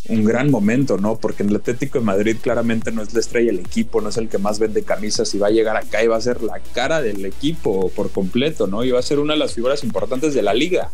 un 0.09 0.23
gran 0.25 0.51
momento, 0.51 0.97
¿no? 0.97 1.17
Porque 1.17 1.43
en 1.43 1.49
el 1.49 1.55
Atlético 1.57 1.99
de 1.99 2.05
Madrid 2.05 2.37
claramente 2.41 2.91
no 2.91 3.01
es 3.01 3.13
la 3.13 3.19
estrella 3.19 3.51
del 3.51 3.59
equipo, 3.59 4.01
no 4.01 4.09
es 4.09 4.17
el 4.17 4.27
que 4.27 4.37
más 4.37 4.59
vende 4.59 4.83
camisas 4.83 5.33
y 5.33 5.39
va 5.39 5.47
a 5.47 5.51
llegar 5.51 5.77
acá 5.77 6.03
y 6.03 6.07
va 6.07 6.17
a 6.17 6.21
ser 6.21 6.41
la 6.41 6.59
cara 6.73 7.01
del 7.01 7.25
equipo 7.25 7.89
por 7.89 8.11
completo, 8.11 8.67
¿no? 8.67 8.83
Y 8.83 8.91
va 8.91 8.99
a 8.99 9.03
ser 9.03 9.19
una 9.19 9.33
de 9.33 9.39
las 9.39 9.53
figuras 9.53 9.83
importantes 9.83 10.33
de 10.33 10.41
la 10.41 10.53
liga. 10.53 10.91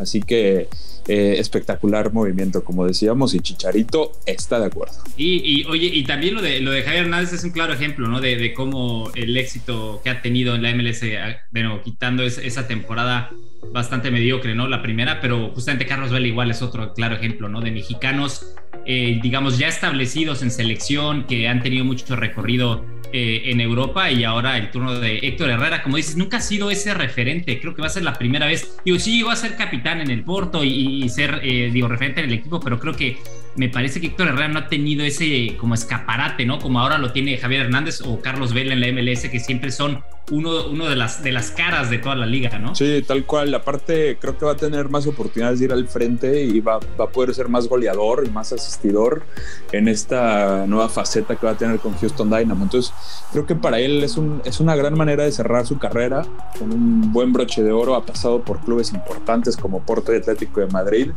Así 0.00 0.20
que 0.20 0.68
eh, 1.08 1.36
espectacular 1.38 2.12
movimiento, 2.12 2.62
como 2.62 2.86
decíamos, 2.86 3.34
y 3.34 3.40
Chicharito 3.40 4.12
está 4.26 4.60
de 4.60 4.66
acuerdo. 4.66 4.94
Y, 5.16 5.64
oye, 5.64 5.86
y 5.86 6.04
también 6.04 6.34
lo 6.34 6.42
de, 6.42 6.60
lo 6.60 6.70
de 6.70 6.82
Javier 6.82 7.04
Hernández 7.04 7.32
es 7.32 7.44
un 7.44 7.50
claro 7.50 7.72
ejemplo, 7.72 8.06
¿no? 8.06 8.20
De, 8.20 8.52
cómo 8.54 9.10
el 9.14 9.36
éxito 9.36 10.00
que 10.04 10.10
ha 10.10 10.22
tenido 10.22 10.54
en 10.54 10.62
la 10.62 10.74
MLS, 10.74 11.02
ah, 11.18 11.36
bueno, 11.50 11.82
quitando 11.82 12.22
esa 12.22 12.66
temporada 12.66 13.30
bastante 13.72 14.10
mediocre, 14.10 14.54
¿no? 14.54 14.68
La 14.68 14.82
primera, 14.82 15.20
pero 15.20 15.50
justamente 15.50 15.86
Carlos 15.86 16.10
Vela 16.10 16.26
igual 16.26 16.50
es 16.50 16.62
otro 16.62 16.92
claro 16.94 17.16
ejemplo, 17.16 17.48
¿no? 17.48 17.60
De 17.60 17.70
mexicanos, 17.70 18.54
eh, 18.86 19.18
digamos, 19.22 19.58
ya 19.58 19.68
establecidos 19.68 20.42
en 20.42 20.50
selección, 20.50 21.24
que 21.24 21.48
han 21.48 21.62
tenido 21.62 21.84
mucho 21.84 22.16
recorrido 22.16 22.84
eh, 23.12 23.42
en 23.46 23.60
Europa 23.60 24.10
y 24.10 24.24
ahora 24.24 24.56
el 24.56 24.70
turno 24.70 24.98
de 24.98 25.18
Héctor 25.18 25.50
Herrera, 25.50 25.82
como 25.82 25.96
dices, 25.96 26.16
nunca 26.16 26.36
ha 26.38 26.40
sido 26.40 26.70
ese 26.70 26.94
referente, 26.94 27.60
creo 27.60 27.74
que 27.74 27.82
va 27.82 27.88
a 27.88 27.90
ser 27.90 28.04
la 28.04 28.14
primera 28.14 28.46
vez, 28.46 28.76
digo, 28.84 28.98
sí 28.98 29.16
llegó 29.16 29.30
a 29.30 29.36
ser 29.36 29.56
capitán 29.56 30.00
en 30.00 30.10
el 30.10 30.22
Porto 30.22 30.64
y, 30.64 31.08
ser, 31.08 31.40
eh, 31.42 31.70
digo, 31.72 31.88
referente 31.88 32.20
en 32.20 32.28
el 32.28 32.34
equipo, 32.34 32.60
pero 32.60 32.78
creo 32.78 32.94
que 32.94 33.18
me 33.56 33.68
parece 33.68 34.00
que 34.00 34.08
Héctor 34.08 34.28
Herrera 34.28 34.48
no 34.48 34.60
ha 34.60 34.68
tenido 34.68 35.04
ese 35.04 35.56
como 35.56 35.74
escaparate, 35.74 36.46
¿no? 36.46 36.58
Como 36.58 36.80
ahora 36.80 36.98
lo 36.98 37.12
tiene 37.12 37.36
Javier 37.36 37.62
Hernández 37.62 38.00
o 38.00 38.20
Carlos 38.20 38.54
Vela 38.54 38.74
en 38.74 38.80
la 38.80 38.92
MLS, 38.92 39.28
que 39.28 39.40
siempre 39.40 39.70
son 39.70 40.02
uno, 40.30 40.66
uno 40.68 40.88
de, 40.88 40.96
las, 40.96 41.22
de 41.22 41.32
las 41.32 41.50
caras 41.50 41.90
de 41.90 41.98
toda 41.98 42.14
la 42.14 42.26
liga, 42.26 42.58
¿no? 42.58 42.74
Sí, 42.74 43.02
tal 43.06 43.24
cual. 43.24 43.52
Aparte, 43.54 44.16
creo 44.20 44.38
que 44.38 44.44
va 44.44 44.52
a 44.52 44.56
tener 44.56 44.88
más 44.88 45.06
oportunidades 45.06 45.58
de 45.58 45.66
ir 45.66 45.72
al 45.72 45.88
frente 45.88 46.44
y 46.44 46.60
va, 46.60 46.78
va, 46.98 47.04
a 47.04 47.08
poder 47.08 47.34
ser 47.34 47.48
más 47.48 47.68
goleador 47.68 48.24
y 48.26 48.30
más 48.30 48.52
asistidor 48.52 49.24
en 49.72 49.88
esta 49.88 50.66
nueva 50.66 50.88
faceta 50.88 51.36
que 51.36 51.46
va 51.46 51.52
a 51.52 51.56
tener 51.56 51.80
con 51.80 51.94
Houston 51.94 52.30
Dynamo. 52.30 52.64
Entonces, 52.64 52.92
creo 53.32 53.46
que 53.46 53.56
para 53.56 53.80
él 53.80 54.04
es, 54.04 54.16
un, 54.16 54.40
es 54.44 54.60
una 54.60 54.76
gran 54.76 54.96
manera 54.96 55.24
de 55.24 55.32
cerrar 55.32 55.66
su 55.66 55.78
carrera 55.78 56.24
con 56.58 56.72
un 56.72 57.12
buen 57.12 57.32
broche 57.32 57.62
de 57.62 57.72
oro. 57.72 57.94
Ha 57.96 58.06
pasado 58.06 58.42
por 58.42 58.60
clubes 58.60 58.92
importantes 58.92 59.56
como 59.56 59.84
Porto 59.84 60.12
y 60.12 60.16
Atlético 60.16 60.60
de 60.60 60.66
Madrid. 60.68 61.10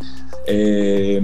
Eh, 0.48 1.22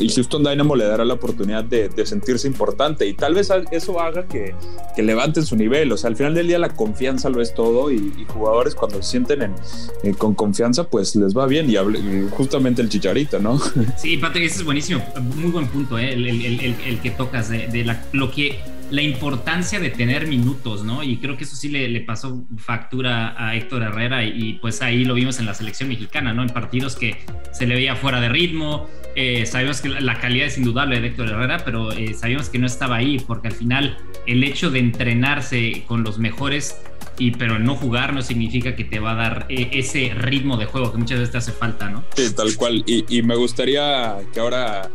y 0.00 0.08
Houston 0.08 0.42
Dynamo 0.42 0.74
le 0.74 0.86
dará 0.86 1.04
la 1.04 1.14
oportunidad 1.14 1.64
de, 1.64 1.88
de, 1.88 2.06
sentirse 2.06 2.48
importante 2.48 3.06
y 3.06 3.14
tal 3.14 3.34
vez 3.34 3.50
eso 3.70 4.00
haga 4.00 4.26
que, 4.26 4.54
que 4.94 5.02
levanten 5.02 5.44
su 5.44 5.56
nivel. 5.56 5.92
O 5.92 5.96
sea, 5.96 6.08
al 6.08 6.16
final 6.16 6.34
del 6.34 6.48
día 6.48 6.58
la 6.58 6.70
confianza 6.70 7.15
lo 7.24 7.40
es 7.40 7.54
todo 7.54 7.90
y, 7.90 7.96
y 7.96 8.24
jugadores 8.28 8.74
cuando 8.74 9.02
se 9.02 9.10
sienten 9.10 9.42
en, 9.42 9.54
eh, 10.02 10.14
con 10.14 10.34
confianza, 10.34 10.84
pues 10.84 11.16
les 11.16 11.36
va 11.36 11.46
bien 11.46 11.70
y, 11.70 11.76
hable, 11.76 11.98
y, 11.98 12.28
justamente 12.30 12.82
el 12.82 12.88
chicharito, 12.88 13.38
¿no? 13.38 13.58
Sí, 13.96 14.16
Patrick, 14.16 14.44
ese 14.44 14.56
es 14.56 14.64
buenísimo, 14.64 15.02
muy 15.36 15.50
buen 15.50 15.66
punto, 15.68 15.98
¿eh? 15.98 16.12
el, 16.12 16.26
el, 16.26 16.44
el, 16.44 16.76
el, 16.86 17.00
que 17.00 17.10
tocas 17.10 17.48
de, 17.48 17.66
de 17.68 17.84
la, 17.84 18.04
lo 18.12 18.30
que 18.30 18.60
la 18.90 19.02
importancia 19.02 19.80
de 19.80 19.90
tener 19.90 20.28
minutos, 20.28 20.84
¿no? 20.84 21.02
Y 21.02 21.16
creo 21.16 21.36
que 21.36 21.44
eso 21.44 21.56
sí 21.56 21.68
le, 21.68 21.88
le 21.88 22.00
pasó 22.00 22.44
factura 22.56 23.34
a 23.36 23.56
Héctor 23.56 23.82
Herrera 23.82 24.24
y, 24.24 24.32
y, 24.36 24.52
pues 24.54 24.80
ahí 24.82 25.04
lo 25.04 25.14
vimos 25.14 25.40
en 25.40 25.46
la 25.46 25.54
selección 25.54 25.88
mexicana, 25.88 26.32
¿no? 26.32 26.42
En 26.42 26.50
partidos 26.50 26.94
que 26.94 27.16
se 27.52 27.66
le 27.66 27.74
veía 27.74 27.96
fuera 27.96 28.20
de 28.20 28.28
ritmo, 28.28 28.86
eh, 29.18 29.46
sabemos 29.46 29.80
que 29.80 29.88
la 29.88 30.20
calidad 30.20 30.46
es 30.46 30.58
indudable 30.58 31.00
de 31.00 31.08
Héctor 31.08 31.30
Herrera, 31.30 31.62
pero 31.64 31.90
eh, 31.90 32.12
sabíamos 32.12 32.50
que 32.50 32.58
no 32.58 32.66
estaba 32.66 32.96
ahí 32.96 33.18
porque 33.18 33.48
al 33.48 33.54
final 33.54 33.96
el 34.26 34.44
hecho 34.44 34.70
de 34.70 34.78
entrenarse 34.78 35.84
con 35.86 36.04
los 36.04 36.18
mejores 36.18 36.76
y 37.18 37.32
pero 37.32 37.58
no 37.58 37.76
jugar 37.76 38.12
no 38.12 38.22
significa 38.22 38.76
que 38.76 38.84
te 38.84 38.98
va 38.98 39.12
a 39.12 39.14
dar 39.14 39.46
eh, 39.48 39.70
ese 39.72 40.12
ritmo 40.14 40.56
de 40.56 40.66
juego 40.66 40.92
que 40.92 40.98
muchas 40.98 41.18
veces 41.18 41.32
te 41.32 41.38
hace 41.38 41.52
falta, 41.52 41.88
¿no? 41.90 42.04
Sí, 42.14 42.34
tal 42.34 42.54
cual. 42.56 42.82
Y, 42.86 43.04
y 43.08 43.22
me 43.22 43.36
gustaría 43.36 44.16
que 44.32 44.40
ahora 44.40 44.90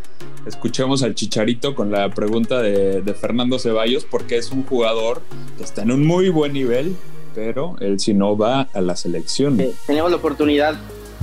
escuchemos 0.46 1.04
al 1.04 1.16
Chicharito 1.16 1.76
con 1.76 1.92
la 1.92 2.10
pregunta 2.10 2.62
de, 2.62 3.02
de, 3.02 3.14
Fernando 3.14 3.60
Ceballos, 3.60 4.06
porque 4.06 4.38
es 4.38 4.52
un 4.52 4.64
jugador 4.64 5.22
que 5.58 5.64
está 5.64 5.84
en 5.84 5.92
un 5.92 6.06
muy 6.06 6.30
buen 6.30 6.54
nivel, 6.54 6.96
pero 7.36 7.76
él 7.80 8.00
si 8.00 8.14
no 8.14 8.38
va 8.38 8.62
a 8.74 8.82
la 8.82 8.96
selección. 8.96 9.60
Eh, 9.60 9.72
tenemos 9.88 10.12
la 10.12 10.18
oportunidad 10.18 10.80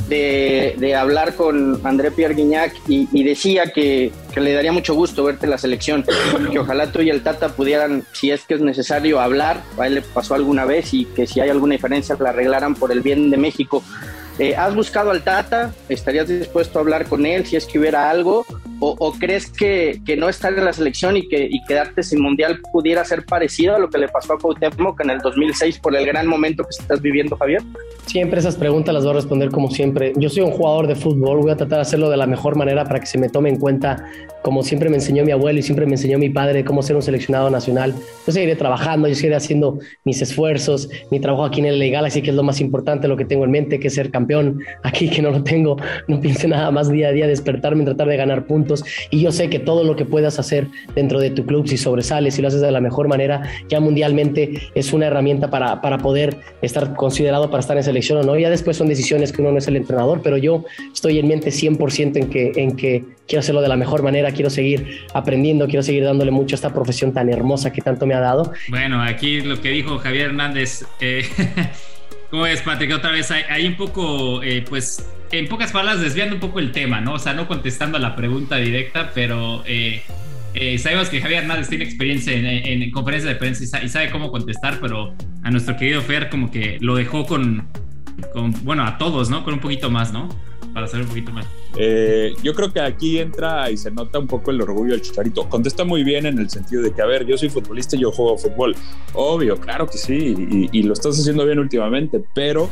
de, 0.08 0.74
de, 0.78 0.94
hablar 0.94 1.34
con 1.34 1.80
André 1.84 2.10
Pierre 2.10 2.34
Guignac 2.34 2.74
y, 2.88 3.08
y 3.12 3.24
decía 3.24 3.72
que, 3.72 4.12
que, 4.32 4.40
le 4.40 4.52
daría 4.52 4.72
mucho 4.72 4.94
gusto 4.94 5.24
verte 5.24 5.46
en 5.46 5.50
la 5.50 5.58
selección, 5.58 6.04
que 6.50 6.58
ojalá 6.58 6.90
tú 6.90 7.00
y 7.00 7.10
el 7.10 7.22
Tata 7.22 7.48
pudieran, 7.50 8.04
si 8.12 8.30
es 8.30 8.44
que 8.44 8.54
es 8.54 8.60
necesario, 8.60 9.20
hablar, 9.20 9.62
a 9.78 9.86
él 9.86 9.96
le 9.96 10.02
pasó 10.02 10.34
alguna 10.34 10.64
vez 10.64 10.92
y 10.94 11.04
que 11.04 11.26
si 11.26 11.40
hay 11.40 11.50
alguna 11.50 11.74
diferencia 11.74 12.16
la 12.18 12.30
arreglaran 12.30 12.74
por 12.74 12.92
el 12.92 13.00
bien 13.00 13.30
de 13.30 13.36
México. 13.36 13.82
Eh, 14.38 14.54
¿Has 14.56 14.74
buscado 14.74 15.10
al 15.10 15.22
Tata? 15.22 15.72
¿Estarías 15.88 16.28
dispuesto 16.28 16.78
a 16.78 16.82
hablar 16.82 17.06
con 17.06 17.26
él 17.26 17.44
si 17.44 17.56
es 17.56 17.66
que 17.66 17.78
hubiera 17.78 18.08
algo? 18.08 18.46
¿O, 18.80 19.12
crees 19.18 19.50
que, 19.50 20.00
que, 20.06 20.16
no 20.16 20.28
estar 20.28 20.52
en 20.52 20.64
la 20.64 20.72
selección 20.72 21.16
y, 21.16 21.28
que, 21.28 21.50
quedarte 21.66 22.02
sin 22.04 22.22
mundial 22.22 22.60
pudiera 22.72 23.04
ser 23.04 23.24
parecido 23.24 23.74
a 23.74 23.78
lo 23.78 23.90
que 23.90 23.98
le 23.98 24.08
pasó 24.08 24.34
a 24.34 24.38
Cuauhtémoc 24.38 25.00
en 25.00 25.10
el 25.10 25.18
2006 25.18 25.80
por 25.80 25.96
el 25.96 26.06
gran 26.06 26.28
momento 26.28 26.62
que 26.62 26.70
estás 26.70 27.02
viviendo, 27.02 27.36
Javier? 27.36 27.62
Siempre 28.06 28.38
esas 28.38 28.56
preguntas 28.56 28.94
las 28.94 29.02
voy 29.02 29.12
a 29.12 29.16
responder 29.16 29.50
como 29.50 29.70
siempre. 29.70 30.12
Yo 30.16 30.28
soy 30.28 30.44
un 30.44 30.52
jugador 30.52 30.86
de 30.86 30.94
fútbol, 30.94 31.38
voy 31.38 31.50
a 31.50 31.56
tratar 31.56 31.78
de 31.78 31.82
hacerlo 31.82 32.08
de 32.08 32.16
la 32.16 32.26
mejor 32.26 32.56
manera 32.56 32.84
para 32.84 33.00
que 33.00 33.06
se 33.06 33.18
me 33.18 33.28
tome 33.28 33.48
en 33.48 33.58
cuenta 33.58 34.06
como 34.48 34.62
siempre 34.62 34.88
me 34.88 34.96
enseñó 34.96 35.26
mi 35.26 35.30
abuelo 35.30 35.58
y 35.58 35.62
siempre 35.62 35.84
me 35.84 35.92
enseñó 35.92 36.18
mi 36.18 36.30
padre 36.30 36.64
cómo 36.64 36.82
ser 36.82 36.96
un 36.96 37.02
seleccionado 37.02 37.50
nacional. 37.50 37.92
Yo 38.26 38.32
seguiré 38.32 38.56
trabajando, 38.56 39.06
yo 39.06 39.14
seguiré 39.14 39.36
haciendo 39.36 39.78
mis 40.06 40.22
esfuerzos, 40.22 40.88
mi 41.10 41.20
trabajo 41.20 41.44
aquí 41.44 41.60
en 41.60 41.66
el 41.66 41.78
Legal, 41.78 42.06
así 42.06 42.22
que 42.22 42.30
es 42.30 42.34
lo 42.34 42.42
más 42.42 42.58
importante, 42.62 43.08
lo 43.08 43.18
que 43.18 43.26
tengo 43.26 43.44
en 43.44 43.50
mente, 43.50 43.78
que 43.78 43.88
es 43.88 43.94
ser 43.94 44.10
campeón. 44.10 44.60
Aquí 44.84 45.10
que 45.10 45.20
no 45.20 45.30
lo 45.32 45.44
tengo, 45.44 45.76
no 46.06 46.18
piense 46.22 46.48
nada 46.48 46.70
más 46.70 46.90
día 46.90 47.08
a 47.08 47.12
día, 47.12 47.26
despertarme, 47.26 47.84
tratar 47.84 48.08
de 48.08 48.16
ganar 48.16 48.46
puntos. 48.46 48.86
Y 49.10 49.20
yo 49.20 49.32
sé 49.32 49.50
que 49.50 49.58
todo 49.58 49.84
lo 49.84 49.96
que 49.96 50.06
puedas 50.06 50.38
hacer 50.38 50.66
dentro 50.94 51.20
de 51.20 51.28
tu 51.28 51.44
club, 51.44 51.68
si 51.68 51.76
sobresales, 51.76 52.32
si 52.32 52.40
lo 52.40 52.48
haces 52.48 52.62
de 52.62 52.72
la 52.72 52.80
mejor 52.80 53.06
manera, 53.06 53.42
ya 53.68 53.80
mundialmente 53.80 54.70
es 54.74 54.94
una 54.94 55.08
herramienta 55.08 55.50
para, 55.50 55.82
para 55.82 55.98
poder 55.98 56.38
estar 56.62 56.94
considerado 56.94 57.50
para 57.50 57.60
estar 57.60 57.76
en 57.76 57.82
selección 57.82 58.20
o 58.20 58.22
no. 58.22 58.38
Ya 58.38 58.48
después 58.48 58.78
son 58.78 58.88
decisiones 58.88 59.30
que 59.30 59.42
uno 59.42 59.52
no 59.52 59.58
es 59.58 59.68
el 59.68 59.76
entrenador, 59.76 60.22
pero 60.22 60.38
yo 60.38 60.64
estoy 60.90 61.18
en 61.18 61.28
mente 61.28 61.50
100% 61.50 62.16
en 62.16 62.30
que, 62.30 62.52
en 62.56 62.76
que 62.76 63.04
quiero 63.28 63.40
hacerlo 63.40 63.60
de 63.60 63.68
la 63.68 63.76
mejor 63.76 64.02
manera, 64.02 64.32
quiero 64.38 64.50
seguir 64.50 65.04
aprendiendo, 65.14 65.66
quiero 65.66 65.82
seguir 65.82 66.04
dándole 66.04 66.30
mucho 66.30 66.54
a 66.54 66.56
esta 66.56 66.72
profesión 66.72 67.12
tan 67.12 67.28
hermosa 67.28 67.72
que 67.72 67.82
tanto 67.82 68.06
me 68.06 68.14
ha 68.14 68.20
dado. 68.20 68.52
Bueno, 68.68 69.02
aquí 69.02 69.40
lo 69.40 69.60
que 69.60 69.70
dijo 69.70 69.98
Javier 69.98 70.26
Hernández, 70.26 70.84
eh, 71.00 71.28
¿cómo 72.30 72.46
es, 72.46 72.62
Patrick? 72.62 72.94
Otra 72.94 73.10
vez 73.10 73.32
hay, 73.32 73.42
hay 73.50 73.66
un 73.66 73.74
poco, 73.74 74.40
eh, 74.44 74.64
pues, 74.68 75.04
en 75.32 75.48
pocas 75.48 75.72
palabras, 75.72 76.00
desviando 76.00 76.36
un 76.36 76.40
poco 76.40 76.60
el 76.60 76.70
tema, 76.70 77.00
¿no? 77.00 77.14
O 77.14 77.18
sea, 77.18 77.34
no 77.34 77.48
contestando 77.48 77.98
a 77.98 78.00
la 78.00 78.14
pregunta 78.14 78.56
directa, 78.58 79.10
pero 79.12 79.64
eh, 79.66 80.02
eh, 80.54 80.78
sabemos 80.78 81.08
que 81.08 81.20
Javier 81.20 81.42
Hernández 81.42 81.68
tiene 81.68 81.82
experiencia 81.84 82.32
en, 82.32 82.46
en, 82.46 82.82
en 82.82 82.90
conferencias 82.92 83.34
de 83.34 83.40
prensa 83.40 83.64
y 83.64 83.66
sabe, 83.66 83.86
y 83.86 83.88
sabe, 83.88 84.10
cómo 84.10 84.30
contestar, 84.30 84.78
pero 84.80 85.16
a 85.42 85.50
nuestro 85.50 85.76
querido 85.76 86.00
Fer 86.00 86.28
como 86.28 86.52
que 86.52 86.78
lo 86.80 86.94
dejó 86.94 87.26
con, 87.26 87.66
con, 88.32 88.52
bueno, 88.64 88.84
a 88.84 88.98
todos, 88.98 89.30
¿no? 89.30 89.42
Con 89.42 89.54
un 89.54 89.60
poquito 89.60 89.90
más, 89.90 90.12
¿no? 90.12 90.28
Para 90.78 90.86
saber 90.86 91.06
un 91.06 91.08
poquito 91.08 91.32
más. 91.32 91.44
Eh, 91.76 92.36
yo 92.40 92.54
creo 92.54 92.72
que 92.72 92.78
aquí 92.78 93.18
entra 93.18 93.68
y 93.68 93.76
se 93.76 93.90
nota 93.90 94.20
un 94.20 94.28
poco 94.28 94.52
el 94.52 94.62
orgullo 94.62 94.92
del 94.92 95.02
Chicharito. 95.02 95.48
Contesta 95.48 95.82
muy 95.82 96.04
bien 96.04 96.24
en 96.24 96.38
el 96.38 96.48
sentido 96.48 96.82
de 96.82 96.92
que, 96.92 97.02
a 97.02 97.06
ver, 97.06 97.26
yo 97.26 97.36
soy 97.36 97.48
futbolista 97.48 97.96
y 97.96 98.02
yo 98.02 98.12
juego 98.12 98.38
fútbol. 98.38 98.76
Obvio, 99.12 99.56
claro 99.56 99.88
que 99.88 99.98
sí, 99.98 100.68
y, 100.70 100.82
lo 100.84 100.92
estás 100.92 101.18
haciendo 101.18 101.44
bien 101.44 101.58
últimamente, 101.58 102.22
pero 102.32 102.70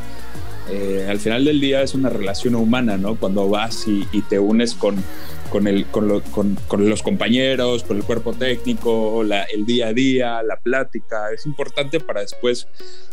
eh, 0.70 1.04
al 1.10 1.18
final 1.18 1.44
del 1.44 1.58
día 1.58 1.82
es 1.82 1.96
una 1.96 2.08
relación 2.08 2.54
humana, 2.54 2.96
¿no? 2.96 3.16
Cuando 3.16 3.48
vas 3.48 3.88
y 3.88 4.22
te 4.28 4.38
unes 4.38 4.74
con, 4.74 4.94
con, 5.46 5.66
el, 5.66 5.86
con, 5.86 6.08
lo, 6.08 6.22
con, 6.22 6.56
con, 6.68 6.88
los 6.88 7.02
compañeros, 7.02 7.84
con 7.84 7.96
el 7.96 8.04
cuerpo 8.04 8.32
técnico, 8.32 9.22
la, 9.24 9.44
el 9.44 9.66
día 9.66 9.88
a 9.88 9.92
día, 9.92 10.42
la 10.42 10.56
plática, 10.56 11.30
es 11.32 11.46
importante 11.46 12.00
para 12.00 12.20
después 12.20 12.68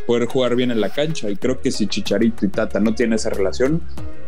poder 0.05 0.27
jugar 0.27 0.55
bien 0.55 0.71
en 0.71 0.81
la 0.81 0.89
cancha. 0.89 1.29
Y 1.29 1.35
creo 1.35 1.61
que 1.61 1.71
si 1.71 1.87
Chicharito 1.87 2.45
y 2.45 2.49
Tata 2.49 2.79
no 2.79 2.93
tienen 2.93 3.13
esa 3.13 3.29
relación, 3.29 3.81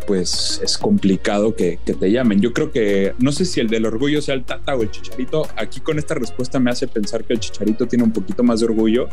pues 0.08 0.62
es 0.64 0.78
complicado 0.78 1.56
que, 1.56 1.80
que, 1.86 1.94
te 1.94 2.12
llamen. 2.12 2.42
Yo 2.42 2.54
creo 2.54 2.72
que, 2.72 3.14
no 3.20 3.32
sé 3.32 3.46
si 3.46 3.60
el 3.60 3.68
del 3.68 3.86
orgullo 3.86 4.22
sea 4.22 4.36
el 4.36 4.44
Tata 4.44 4.76
o 4.76 4.84
el 4.84 4.92
Chicharito. 4.92 5.48
Aquí 5.56 5.80
con 5.80 6.00
esta 6.00 6.14
respuesta 6.14 6.60
me 6.60 6.72
hace 6.72 6.88
pensar 6.88 7.24
que 7.24 7.34
el 7.34 7.40
Chicharito 7.40 7.88
tiene 7.88 8.04
un 8.04 8.12
poquito 8.12 8.44
más 8.44 8.60
de 8.60 8.68
orgullo 8.68 9.10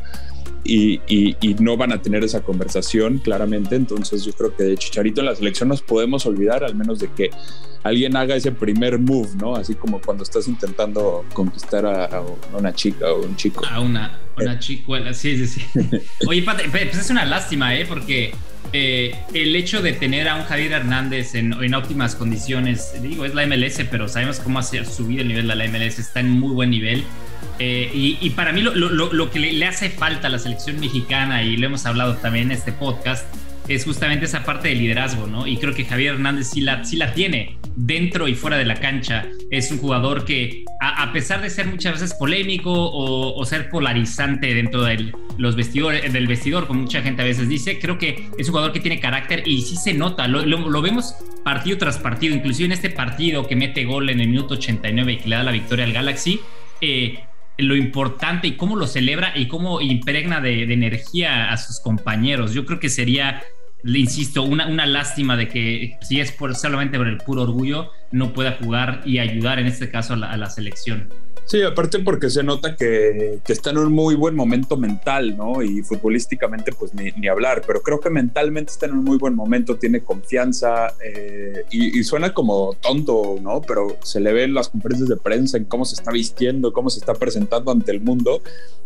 y, 0.64 1.00
y, 1.06 1.36
y 1.40 1.54
no 1.54 1.76
van 1.76 1.92
a 1.92 2.00
tener 2.00 2.24
esa 2.24 2.42
conversación 2.42 3.18
claramente. 3.18 3.74
Entonces 3.76 4.24
yo 4.24 4.32
creo 4.32 4.54
que 4.56 4.64
de 4.64 4.76
Chicharito 4.76 5.20
en 5.20 5.26
la 5.26 5.34
selección 5.34 5.68
nos 5.68 5.82
podemos 5.82 6.26
olvidar, 6.26 6.64
al 6.64 6.74
menos 6.74 6.98
de 6.98 7.08
que 7.08 7.30
alguien 7.82 8.16
haga 8.16 8.36
ese 8.36 8.52
primer 8.52 8.98
move, 8.98 9.30
¿no? 9.36 9.56
Así 9.56 9.74
como 9.74 10.00
cuando 10.00 10.22
estás 10.22 10.48
intentando 10.48 11.24
conquistar 11.32 11.84
a, 11.86 12.04
a 12.04 12.22
una 12.56 12.72
chica 12.72 13.12
o 13.12 13.22
un 13.22 13.36
chico. 13.36 13.64
A 13.66 13.80
una, 13.80 14.20
una 14.36 14.58
chicuela, 14.58 15.12
sí, 15.14 15.46
sí, 15.46 15.60
sí. 15.60 15.80
Oye, 16.26 16.42
Pate, 16.42 16.68
pues 16.70 16.96
es 16.96 17.10
una 17.10 17.24
lástima, 17.24 17.74
¿eh? 17.74 17.84
Porque 17.86 18.32
eh, 18.72 19.14
el 19.34 19.54
hecho 19.54 19.82
de 19.82 19.92
tener 19.92 20.28
a 20.28 20.36
un 20.36 20.44
Javier 20.44 20.72
Hernández 20.72 21.34
en, 21.34 21.74
óptimas 21.74 22.14
condiciones, 22.14 22.94
digo, 23.02 23.24
es 23.24 23.34
la 23.34 23.46
MLS, 23.46 23.82
pero 23.90 24.08
sabemos 24.08 24.40
cómo 24.40 24.58
ha 24.58 24.62
subido 24.62 25.22
el 25.22 25.28
nivel 25.28 25.46
de 25.46 25.54
la 25.54 25.66
MLS, 25.68 25.98
está 25.98 26.20
en 26.20 26.30
muy 26.30 26.54
buen 26.54 26.70
nivel. 26.70 27.04
Eh, 27.58 27.90
y, 27.92 28.30
para 28.30 28.52
mí 28.52 28.62
lo, 28.62 29.30
que 29.30 29.38
le, 29.38 29.66
hace 29.66 29.90
falta 29.90 30.28
a 30.28 30.30
la 30.30 30.38
selección 30.38 30.80
mexicana, 30.80 31.42
y 31.42 31.56
lo 31.56 31.66
hemos 31.66 31.84
hablado 31.84 32.16
también 32.16 32.46
en 32.46 32.52
este 32.52 32.72
podcast, 32.72 33.26
es 33.68 33.84
justamente 33.84 34.24
esa 34.24 34.44
parte 34.44 34.68
de 34.68 34.74
liderazgo, 34.74 35.26
¿no? 35.26 35.46
Y 35.46 35.58
creo 35.58 35.74
que 35.74 35.84
Javier 35.84 36.14
Hernández 36.14 36.50
sí 36.50 36.60
la, 36.62 37.12
tiene 37.12 37.58
dentro 37.76 38.26
y 38.26 38.34
fuera 38.34 38.56
de 38.56 38.64
la 38.64 38.74
cancha. 38.74 39.26
Es 39.50 39.70
un 39.70 39.78
jugador 39.78 40.24
que, 40.24 40.64
a, 40.80 41.02
a 41.02 41.12
pesar 41.12 41.42
de 41.42 41.50
ser 41.50 41.66
muchas 41.66 42.00
veces 42.00 42.14
polémico 42.14 42.72
o, 42.72 43.38
o 43.38 43.44
ser 43.44 43.70
polarizante 43.70 44.54
dentro 44.54 44.82
del, 44.82 45.12
los 45.38 45.56
vestidor, 45.56 46.00
del 46.00 46.26
vestidor, 46.26 46.66
como 46.66 46.82
mucha 46.82 47.02
gente 47.02 47.22
a 47.22 47.24
veces 47.24 47.48
dice, 47.48 47.78
creo 47.78 47.98
que 47.98 48.28
es 48.38 48.48
un 48.48 48.52
jugador 48.52 48.72
que 48.72 48.80
tiene 48.80 49.00
carácter 49.00 49.42
y 49.46 49.62
sí 49.62 49.76
se 49.76 49.94
nota. 49.94 50.28
Lo 50.28 50.82
vemos 50.82 51.14
partido 51.44 51.78
tras 51.78 51.98
partido, 51.98 52.34
inclusive 52.34 52.66
en 52.66 52.72
este 52.72 52.90
partido 52.90 53.46
que 53.46 53.56
mete 53.56 53.84
gol 53.84 54.10
en 54.10 54.20
el 54.20 54.28
minuto 54.28 54.54
89 54.54 55.12
y 55.12 55.16
que 55.18 55.28
le 55.28 55.36
da 55.36 55.42
la 55.42 55.52
victoria 55.52 55.84
al 55.84 55.92
Galaxy. 55.92 56.40
Eh, 56.80 57.20
lo 57.58 57.76
importante 57.76 58.46
y 58.48 58.52
cómo 58.52 58.76
lo 58.76 58.86
celebra 58.86 59.32
y 59.36 59.46
cómo 59.46 59.80
impregna 59.80 60.40
de, 60.40 60.66
de, 60.66 60.74
energía 60.74 61.52
a 61.52 61.56
sus 61.56 61.80
compañeros. 61.80 62.54
Yo 62.54 62.64
creo 62.64 62.80
que 62.80 62.88
sería, 62.88 63.42
le 63.82 63.98
insisto, 63.98 64.42
una, 64.42 64.66
una 64.66 64.86
lástima 64.86 65.36
de 65.36 65.48
que 65.48 65.98
si 66.00 66.20
es 66.20 66.32
por, 66.32 66.54
solamente 66.54 66.98
por 66.98 67.08
el 67.08 67.18
puro 67.18 67.42
orgullo, 67.42 67.90
no 68.10 68.32
pueda 68.32 68.52
jugar 68.52 69.02
y 69.04 69.18
ayudar 69.18 69.58
en 69.58 69.66
este 69.66 69.90
caso 69.90 70.14
a 70.14 70.16
la, 70.16 70.30
a 70.30 70.36
la 70.36 70.50
selección. 70.50 71.08
Sí, 71.44 71.60
aparte 71.62 71.98
porque 71.98 72.30
se 72.30 72.42
nota 72.42 72.76
que, 72.76 73.40
que, 73.44 73.52
está 73.52 73.70
en 73.70 73.78
un 73.78 73.92
muy 73.92 74.14
buen 74.14 74.34
momento 74.34 74.76
mental, 74.76 75.36
¿no? 75.36 75.62
Y 75.62 75.82
futbolísticamente, 75.82 76.72
pues 76.72 76.92
ni, 76.94 77.28
hablar, 77.28 77.62
pero 77.66 77.82
creo 77.82 78.00
que 78.00 78.10
mentalmente 78.10 78.72
está 78.72 78.86
en 78.86 78.92
un 78.92 79.04
muy 79.04 79.18
buen 79.18 79.34
momento, 79.34 79.76
tiene 79.76 80.02
confianza 80.02 80.94
eh, 81.04 81.64
y, 81.70 82.02
suena 82.04 82.32
como 82.32 82.74
tonto, 82.80 83.36
¿no? 83.42 83.60
Pero 83.60 83.98
se 84.02 84.20
le 84.20 84.32
ve 84.32 84.44
en 84.44 84.54
las 84.54 84.68
conferencias 84.68 85.08
de 85.08 85.16
prensa, 85.16 85.56
en 85.56 85.64
cómo 85.64 85.84
se 85.84 85.94
está 85.94 86.10
vistiendo, 86.12 86.72
cómo 86.72 86.90
se 86.90 87.00
está 87.00 87.14
presentando 87.14 87.70
ante 87.72 87.90
el 87.90 88.00
mundo 88.00 88.40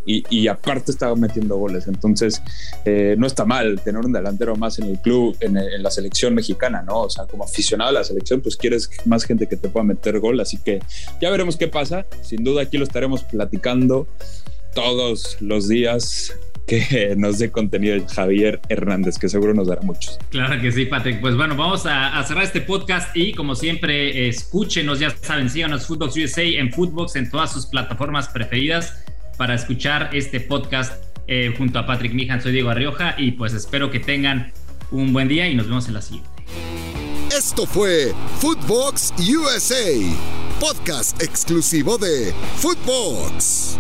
y, 0.07 0.47
aparte 0.49 0.93
está 0.93 1.15
metiendo 1.17 1.57
goles. 1.57 1.89
Entonces, 1.89 2.41
eh, 2.85 3.17
no 3.19 3.27
está 3.27 3.45
mal 3.45 3.81
tener 3.83 4.05
un 4.05 4.13
delantero 4.13 4.55
más 4.55 4.79
en 4.79 4.87
el 4.87 5.01
club, 5.01 5.37
en, 5.41 5.57
la 5.83 5.91
selección 5.91 6.35
mexicana, 6.35 6.83
¿no? 6.83 7.03
O 7.03 7.11
sea, 7.11 7.27
como 7.27 7.45
aficionado 7.45 7.91
a 7.91 7.93
la 7.93 8.05
selección, 8.05 8.41
pues 8.41 8.57
quieres 8.57 8.89
más 9.05 9.25
gente 9.25 9.49
que 9.49 9.57
te 9.57 9.69
pueda 9.69 9.85
meter 9.85 10.21
gol, 10.21 10.39
así 10.41 10.59
que 10.59 10.81
ya 11.21 11.31
veremos 11.31 11.57
qué 11.57 11.69
pasa. 11.69 12.07
Duda 12.47 12.63
aquí 12.63 12.79
lo 12.79 12.85
estaremos 12.85 13.23
platicando 13.25 14.09
todos 14.75 15.37
los 15.41 15.69
días 15.69 16.35
que 16.67 17.15
nos 17.19 17.39
dé 17.39 17.51
contenido 17.51 18.05
Javier 18.09 18.61
Hernández, 18.69 19.19
que 19.19 19.29
seguro 19.29 19.55
nos 19.55 19.69
dará 19.69 19.83
muchos. 19.83 20.19
Claro 20.31 20.61
que 20.61 20.73
sí, 20.73 20.87
Patrick. 20.87 21.21
Pues 21.21 21.37
bueno, 21.37 21.57
vamos 21.57 21.87
a, 21.87 22.19
a 22.19 22.25
cerrar 22.25 22.45
este 22.45 22.61
podcast 22.61 23.17
y 23.17 23.33
como 23.35 23.55
siempre, 23.55 24.29
escúchenos, 24.29 24.99
ya 24.99 25.11
saben, 25.11 25.51
síganos 25.51 25.87
Footbox 25.87 26.17
USA 26.17 26.43
en 26.43 26.73
Footbox, 26.73 27.17
en 27.17 27.31
todas 27.31 27.53
sus 27.53 27.67
plataformas 27.67 28.29
preferidas 28.29 29.05
para 29.37 29.55
escuchar 29.55 30.11
este 30.13 30.41
podcast 30.41 31.05
eh, 31.29 31.53
junto 31.57 31.79
a 31.79 31.87
Patrick 31.87 32.13
Mijan. 32.13 32.41
Soy 32.41 32.53
Diego 32.53 32.71
Arrioja 32.71 33.15
y 33.19 33.33
pues 33.33 33.53
espero 33.53 33.91
que 33.91 34.01
tengan 34.01 34.53
un 34.91 35.13
buen 35.13 35.29
día 35.29 35.49
y 35.49 35.55
nos 35.55 35.67
vemos 35.67 35.89
en 35.89 35.95
la 35.95 36.03
siguiente. 36.03 36.31
Esto 37.37 37.67
fue 37.67 38.13
Footbox 38.39 39.13
USA, 39.19 39.83
podcast 40.61 41.21
exclusivo 41.23 41.99
de 41.99 42.33
Footbox. 42.57 43.79